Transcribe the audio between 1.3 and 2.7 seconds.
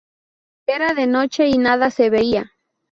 y nada se veía.